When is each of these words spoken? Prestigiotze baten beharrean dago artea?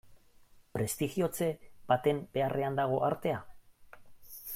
Prestigiotze 0.77 1.49
baten 1.91 2.21
beharrean 2.37 2.79
dago 2.81 2.97
artea? 3.11 3.37